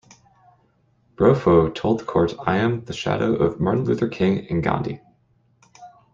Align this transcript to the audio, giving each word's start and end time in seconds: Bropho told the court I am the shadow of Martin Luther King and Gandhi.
Bropho 1.15 1.69
told 1.75 1.99
the 1.99 2.05
court 2.05 2.33
I 2.47 2.57
am 2.57 2.85
the 2.85 2.91
shadow 2.91 3.35
of 3.35 3.59
Martin 3.59 3.83
Luther 3.85 4.07
King 4.07 4.47
and 4.49 4.63
Gandhi. 4.63 4.99